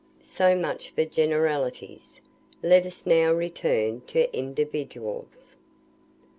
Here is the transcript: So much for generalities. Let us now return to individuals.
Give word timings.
So 0.23 0.55
much 0.55 0.89
for 0.89 1.05
generalities. 1.05 2.21
Let 2.63 2.87
us 2.87 3.05
now 3.05 3.33
return 3.33 4.01
to 4.07 4.35
individuals. 4.35 5.55